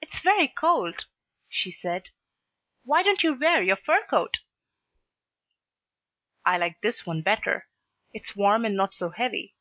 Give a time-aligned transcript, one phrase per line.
[0.00, 1.06] "It's very cold,"
[1.48, 2.08] she said.
[2.82, 4.38] "Why don't you wear your fur coat?"
[6.44, 7.68] "I like this one better.
[8.12, 9.54] It's warm and not so heavy."